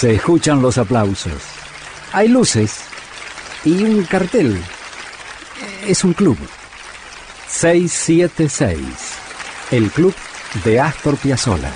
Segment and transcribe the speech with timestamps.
[0.00, 1.42] Se escuchan los aplausos.
[2.14, 2.84] Hay luces
[3.66, 4.58] y un cartel.
[5.86, 6.38] Es un club.
[7.48, 8.78] 676.
[9.70, 10.14] El club
[10.64, 11.70] de Astor Piazzolla.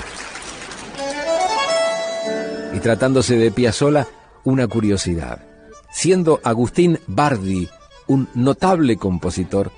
[2.73, 4.09] Y tratándose de Piazzolla,
[4.45, 5.45] una curiosidad.
[5.93, 7.69] Siendo Agustín Bardi
[8.07, 9.71] un notable compositor,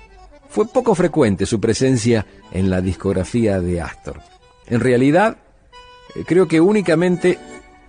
[0.49, 4.21] fue poco frecuente su presencia en la discografía de Astor.
[4.67, 5.35] En realidad,
[6.15, 7.39] eh, creo que únicamente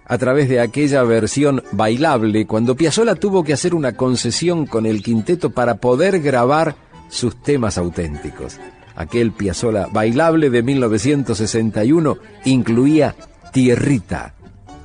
[0.08, 5.02] a través de aquella versión bailable, cuando Piazzolla tuvo que hacer una concesión con el
[5.02, 6.74] quinteto para poder grabar
[7.08, 8.58] sus temas auténticos.
[8.96, 13.14] Aquel Piazzolla bailable de 1961 incluía
[13.52, 14.34] Tierrita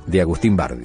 [0.06, 0.84] de Agustín Bardi.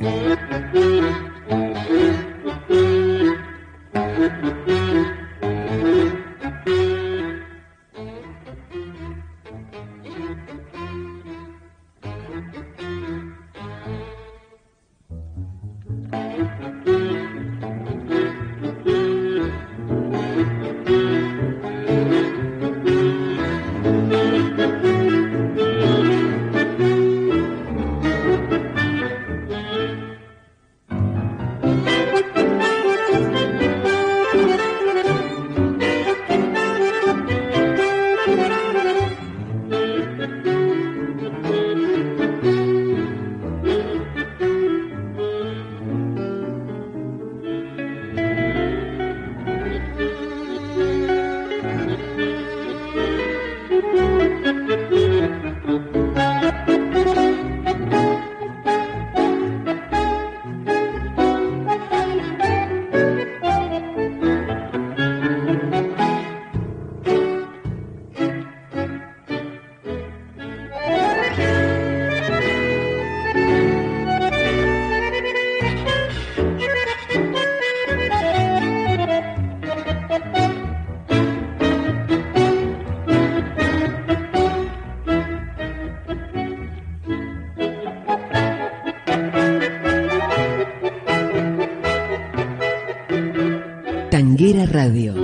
[94.22, 95.19] Radio.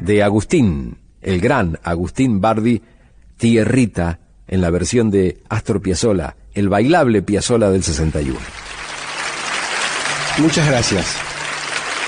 [0.00, 2.82] De Agustín, el gran Agustín Bardi,
[3.36, 4.18] Tierrita,
[4.48, 8.38] en la versión de Astor Piazzolla, el bailable Piazzolla del 61.
[10.38, 11.16] Muchas gracias.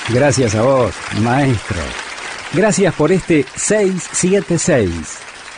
[0.08, 0.92] Gracias a vos,
[1.22, 1.78] maestro.
[2.52, 4.90] Gracias por este 676,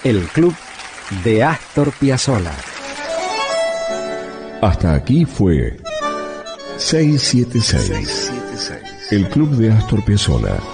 [0.05, 0.55] el club
[1.25, 2.53] de Astor Piazzolla.
[4.61, 5.79] Hasta aquí fue
[6.77, 8.31] 676,
[9.11, 10.74] el club de Astor Piazzolla